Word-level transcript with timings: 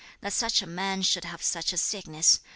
That 0.21 0.33
such 0.33 0.63
a 0.63 0.65
man 0.65 1.03
should 1.03 1.25
have 1.25 1.43
such 1.43 1.71
a 1.73 1.77
sickness! 1.77 2.39